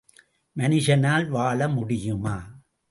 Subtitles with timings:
[0.57, 2.37] மனுஷனால் வாழ முடியுமா?